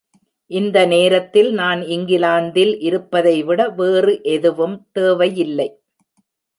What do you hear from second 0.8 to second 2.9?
நேரத்தில் நான் இங்கிலாந்தில்